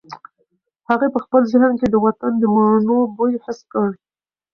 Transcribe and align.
هغې 0.89 1.07
په 1.13 1.19
خپل 1.25 1.41
ذهن 1.53 1.71
کې 1.79 1.87
د 1.89 1.95
وطن 2.05 2.31
د 2.37 2.43
مڼو 2.55 2.99
بوی 3.17 3.33
حس 3.43 3.59
کړ. 3.71 3.89